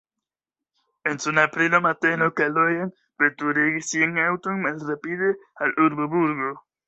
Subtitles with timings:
[1.09, 5.31] En suna aprila mateno Kalojan veturigis sian aŭton malrapide
[5.67, 6.51] al urbo Burgo.